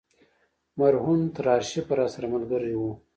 مرهون 0.79 1.19
تر 1.35 1.45
آرشیفه 1.55 1.93
راسره 1.99 2.27
ملګری 2.33 2.73
و. 2.79 2.83